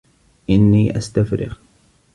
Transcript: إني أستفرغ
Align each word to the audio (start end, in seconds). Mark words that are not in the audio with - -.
إني 0.49 0.97
أستفرغ 1.29 1.53